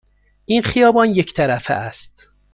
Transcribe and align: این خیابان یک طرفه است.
این 0.45 0.61
خیابان 0.61 1.09
یک 1.09 1.33
طرفه 1.33 1.73
است. 1.73 2.27